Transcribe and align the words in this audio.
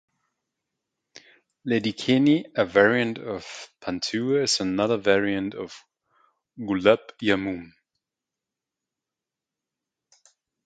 Ledikeni, 1.67 2.47
a 2.55 2.65
variation 2.65 3.23
of 3.27 3.67
Pantua, 3.81 4.41
is 4.41 4.59
another 4.59 4.97
variant 4.97 5.53
of 5.53 5.75
"gulab 6.57 7.01
jamun". 7.21 7.71